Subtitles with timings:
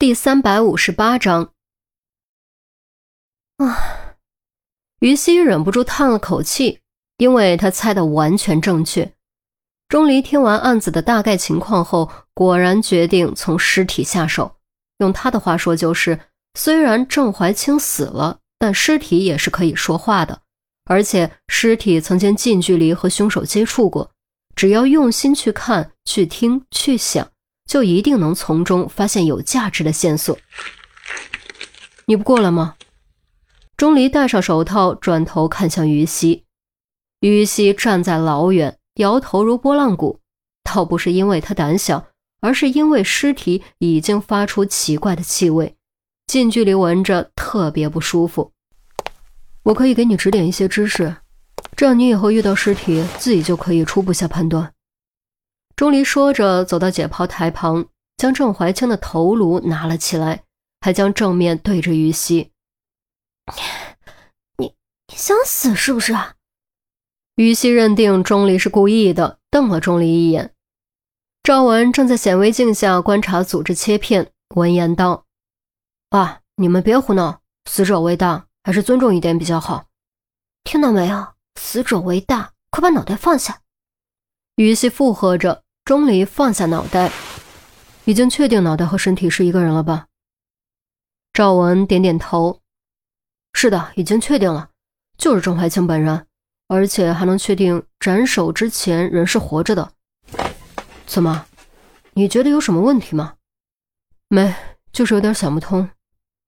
[0.00, 1.52] 第三百五十八章。
[3.56, 4.14] 啊，
[5.00, 6.78] 于西忍不住叹了口气，
[7.16, 9.12] 因为他猜的完全正确。
[9.88, 14.54] 钟离听完案子的大概情况后，果然决定从尸体下手。
[14.98, 16.20] 用他的话说，就是
[16.54, 20.42] 虽然郑怀清死了，但尸体也是可以说话的，
[20.84, 24.12] 而且尸体曾经近距离和凶手接触过。
[24.54, 27.28] 只要用心去看、去听、去想，
[27.68, 30.36] 就一定能从中发现有价值的线索。
[32.06, 32.74] 你不过来吗？
[33.76, 36.44] 钟离戴上手套，转头看向于西。
[37.20, 40.18] 于西站在老远，摇头如拨浪鼓。
[40.64, 42.08] 倒不是因为他胆小，
[42.40, 45.76] 而是因为尸体已经发出奇怪的气味，
[46.26, 48.52] 近距离闻着特别不舒服。
[49.62, 51.16] 我可以给你指点一些知识。
[51.76, 54.72] 这样，你以后遇到尸体，自己就可以初步下判断。
[55.78, 57.86] 钟离说着，走到解剖台旁，
[58.16, 60.42] 将郑怀清的头颅拿了起来，
[60.80, 62.50] 还将正面对着于西。
[64.56, 64.74] 你
[65.06, 66.12] 你想死是不是？
[67.36, 70.52] 于西认定钟离是故意的，瞪了钟离一眼。
[71.44, 75.26] 赵文正在显微镜下观察组织切片，闻言道
[76.10, 79.86] ：“啊，你们别胡闹，死者为大，还是尊重一点比较好。
[80.64, 83.60] 听到没有？”死者为大，快把脑袋放下！
[84.56, 85.62] 于西附和着。
[85.88, 87.10] 钟离放下脑袋，
[88.04, 90.08] 已经确定脑袋和身体是一个人了吧？
[91.32, 92.60] 赵文点点头，
[93.54, 94.68] 是的，已经确定了，
[95.16, 96.26] 就是郑怀清本人，
[96.66, 99.90] 而且还能确定斩首之前人是活着的。
[101.06, 101.46] 怎么？
[102.12, 103.36] 你觉得有什么问题吗？
[104.28, 104.54] 没，
[104.92, 105.88] 就是有点想不通。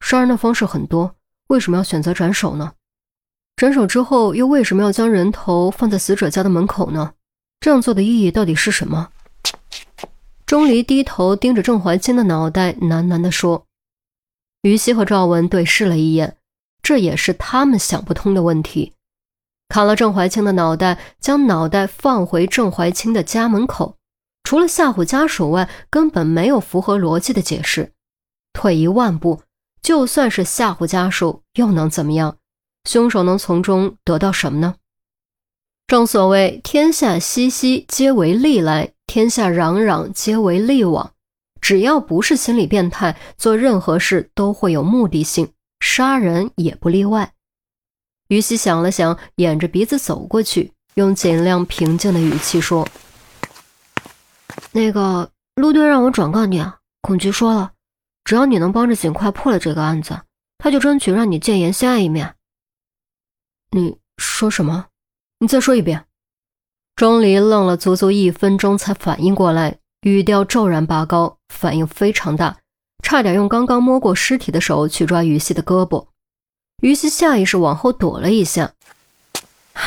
[0.00, 1.16] 杀人的方式很多，
[1.46, 2.74] 为什么要选择斩首呢？
[3.56, 7.14] 斩首之后，又为什么要将人头放在死者家的门口呢？
[7.58, 9.08] 这样做的意义到底是什么？
[10.50, 13.68] 钟离低头盯着郑怀清的脑袋，喃喃地说
[14.62, 16.38] ：“于西和赵文对视了一眼，
[16.82, 18.94] 这也是他们想不通的问题。
[19.68, 23.96] 砍了郑怀清的脑袋，将脑袋放回郑怀清的家门口，
[24.42, 27.92] 除了吓唬家属外，根本没有符合逻辑的解释。
[28.52, 29.42] 退一万步，
[29.80, 32.38] 就算是吓唬家属，又能怎么样？”
[32.90, 34.74] 凶手能从中得到什么呢？
[35.86, 41.12] 正所谓“天下熙熙，皆为利来；天下攘攘，皆为利往。”
[41.60, 47.32] 只要不是心理变态，做任何事都会有目的性，杀人也不例外。
[48.28, 52.88] 于西想了想，掩着鼻子走过去，用尽量平静的语气说
[54.70, 57.72] ：“那个陆队让我转告你啊，孔局说了，
[58.22, 60.20] 只要你能帮着尽快破了这个案子，
[60.58, 62.36] 他就争取让你见严心爱一面。”
[63.74, 64.86] 你说什么？
[65.40, 66.06] 你再说一遍。
[67.00, 72.58] 钟离愣了足足一分钟，才反应过来，语调骤然拔高，反应非常大，
[73.02, 76.08] 差点用刚刚摸过尸体的手去抓于西的胳膊。
[76.82, 78.72] 于西下意识往后躲了一下。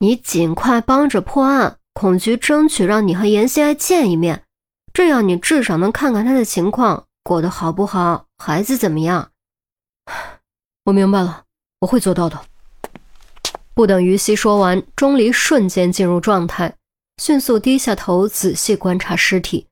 [0.00, 4.42] 你尽快帮着破案，孔局争取让你和严希爱见一面，
[4.92, 9.30] 这样你至少能看看他的情况过得好不好，孩子怎么样。
[10.86, 11.44] 我明白了，
[11.78, 12.40] 我会做到的。
[13.78, 16.74] 不等于西说完，钟离瞬间进入状态，
[17.22, 19.68] 迅速低下头，仔细观察尸体，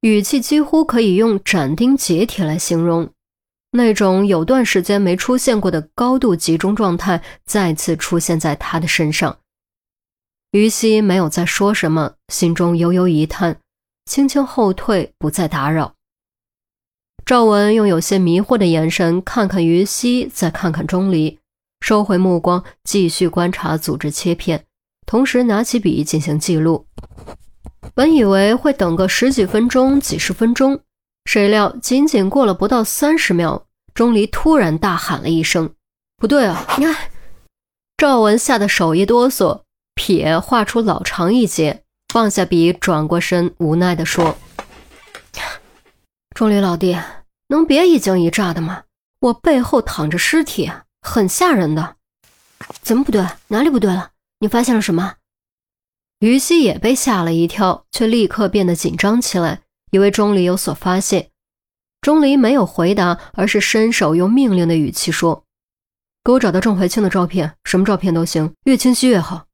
[0.00, 3.08] 语气几乎可以用斩钉截铁来形容。
[3.70, 9.38] 那种有段时间没出现过的高度集中状态再次出现在他的身上。
[10.50, 13.60] 于西没有再说什么，心中悠悠一叹，
[14.06, 15.94] 轻轻后退，不再打扰。
[17.24, 21.38] 赵文用有些迷惑的眼神看看于西，再看看钟离。
[21.84, 24.64] 收回目光，继续观察组织切片，
[25.04, 26.86] 同时拿起笔进行记录。
[27.94, 30.80] 本以为会等个十几分钟、几十分钟，
[31.26, 35.74] 谁料仅仅过了不到三十秒，钟离突然大喊了一声
[36.16, 36.96] ：“不对啊！”你看，
[37.98, 39.60] 赵文吓得手一哆嗦，
[39.94, 44.38] 撇画出老长一截，放下笔，转过身，无奈地说
[46.34, 46.96] ：“钟离老弟，
[47.48, 48.84] 能别一惊一乍的吗？
[49.20, 50.72] 我背后躺着尸体。”
[51.06, 51.96] 很吓人的，
[52.80, 53.24] 怎么不对？
[53.48, 54.12] 哪里不对了？
[54.40, 55.16] 你发现了什么？
[56.20, 59.60] 于西也被吓了一跳，却立刻变得紧张起来，
[59.90, 61.30] 以为钟离有所发现。
[62.00, 65.44] 钟离没有回答，而是伸手用命令的语气说
[66.24, 69.44] ：“给我找到郑怀清的照片，什么照片都行，越清晰越好。”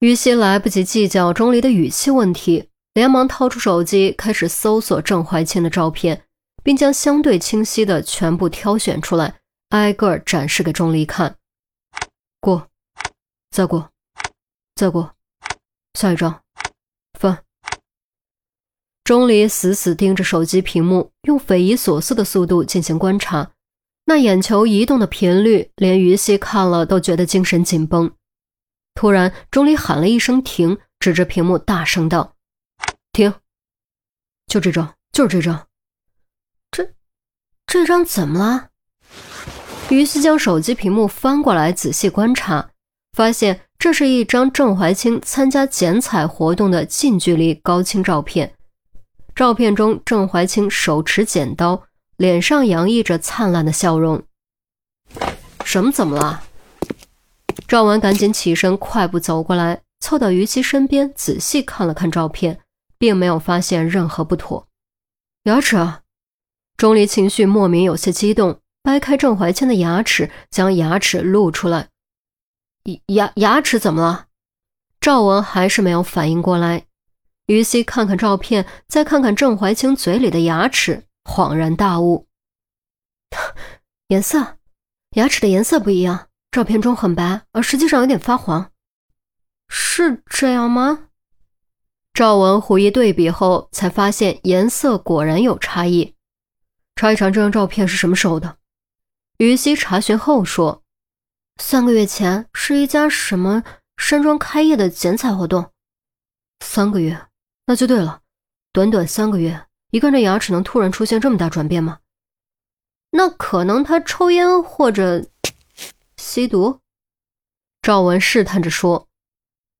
[0.00, 6.24] 于西来不及计较钟离的语气问题，连忙掏出手机，开始搜索郑怀清的照片，
[6.62, 9.39] 并将相对清晰的全部挑选出来。
[9.70, 11.36] 挨个展示给钟离看，
[12.40, 12.68] 过，
[13.52, 13.92] 再过，
[14.74, 15.14] 再过，
[15.94, 16.42] 下一张，
[17.16, 17.44] 翻。
[19.04, 23.52] 钟离死死盯着手机屏幕，用匪夷所思的速度进行观察。
[24.06, 28.12] 那眼球移动的频率，连于西看了都觉得精神紧绷。
[28.94, 32.34] 突然，钟离喊了一声“停”，指着屏幕大声道
[33.12, 33.32] ：“停！
[34.48, 35.68] 就这张，就是这张。
[36.72, 36.92] 这，
[37.66, 38.69] 这张怎么了？”
[39.96, 42.70] 于西将手机屏幕翻过来仔细观察，
[43.12, 48.54] 发现这是一张郑怀清参加剪彩活动的近距离高清照片。
[49.34, 51.84] 照片中，郑怀清手持剪刀。
[52.16, 54.22] 脸上洋溢着灿烂的笑容。
[55.64, 55.90] 什么？
[55.90, 56.42] 怎么了？
[57.66, 62.60] 赵文赶紧起身，快步走过来，凑到于西身边，仔细看了看照片，
[62.98, 64.66] 并没有发现任何不妥。
[65.44, 66.02] 牙齿啊！
[66.76, 71.88] 钟离情绪莫名有些激动，掰开郑怀谦的牙齿，将牙齿露出来。
[73.06, 74.26] 牙牙齿怎么了？
[75.00, 76.86] 赵文还是没有反应过来。
[77.46, 81.04] 于西看看照片，再看看郑怀清嘴里的牙齿。
[81.22, 82.26] 恍然大悟，
[84.08, 84.56] 颜色，
[85.10, 86.28] 牙齿的颜色不一样。
[86.50, 88.72] 照片中很白，而实际上有点发黄，
[89.68, 91.10] 是这样吗？
[92.12, 96.16] 赵文虎一对比后，才发现颜色果然有差异。
[96.96, 98.56] 查一查这张照片是什么时候的？
[99.46, 100.82] 于西查询后说，
[101.56, 103.64] 三个月前是一家什么
[103.96, 105.70] 山庄开业的剪彩活动。
[106.62, 107.18] 三个月，
[107.64, 108.20] 那就对了，
[108.70, 109.66] 短短三个月。
[109.92, 112.00] 一个人的牙齿能突然出现这么大转变吗？
[113.12, 115.26] 那可能他抽烟或者
[116.18, 116.78] 吸毒。
[117.80, 119.08] 赵文试探着说：“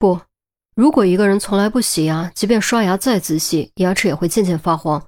[0.00, 0.22] 不，
[0.74, 5.06] 如果一个人从来不洗牙，即便刷牙再仔细，牙齿也会渐渐发黄。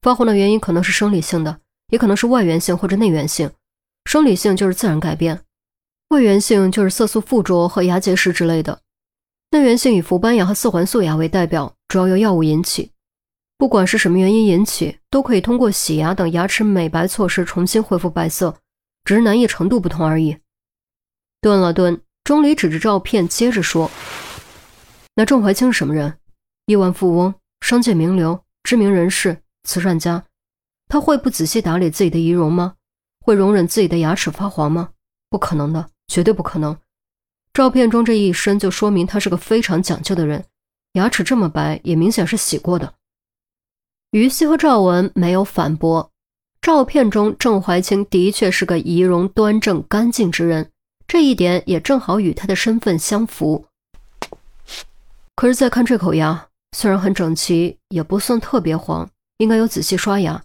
[0.00, 1.60] 发黄的原因可能是生理性的，
[1.90, 3.48] 也可能是外源性或者内源性。
[4.04, 5.40] 生理性就是自然改变，
[6.08, 8.80] 外源性就是色素附着和牙结石之类的。
[9.50, 12.90] 内源性以氟斑牙和四环素牙为代表，主要由药物引起。”
[13.58, 18.56] 不管是什么原因引起，都可以通过洗牙等牙齿美白措施重新恢复白色，
[19.04, 20.36] 只是难易程度不同而已。
[21.40, 23.88] 顿了顿，钟离指着照片，接着说
[25.14, 26.18] ：“那郑怀清是什么人？
[26.66, 30.24] 亿万富翁、商界名流、知名人士、慈善家，
[30.88, 32.74] 他会不仔细打理自己的仪容吗？
[33.22, 34.90] 会容忍自己的牙齿发黄吗？
[35.30, 36.76] 不可能的，绝对不可能。
[37.54, 40.44] 照片中这一身就说明他是个非常讲究的人，
[40.92, 42.94] 牙齿这么白，也明显是洗过的。”
[44.12, 46.10] 于西和赵文没有反驳，
[46.60, 50.70] 照片中郑怀清的确是个仪容端正、干净之人，
[51.06, 53.66] 这一点也正好与他的身份相符。
[55.34, 59.08] 可是再看这口牙，虽然很整齐，也不算特别黄，
[59.38, 60.42] 应该有仔细刷牙，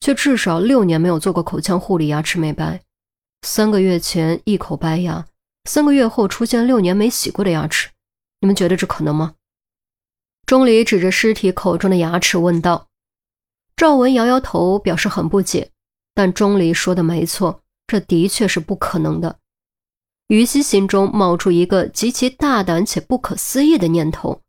[0.00, 2.80] 却至少六年没有做过口腔护理、牙齿美白。
[3.46, 5.26] 三个月前一口白牙，
[5.64, 7.90] 三个月后出现六年没洗过的牙齿，
[8.40, 9.34] 你们觉得这可能吗？
[10.46, 12.88] 钟离指着尸体口中的牙齿问道
[13.76, 15.70] ：“赵文摇摇头，表示很不解。
[16.12, 19.38] 但钟离说的没错，这的确是不可能的。”
[20.28, 24.42] 于西心中冒出一个极其大胆且不可思议的念头，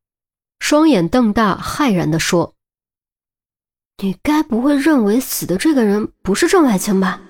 [0.59, 2.55] 双眼瞪大，骇然地说
[4.01, 7.21] ：“你该不会认为死的这个人不是郑外清吧？”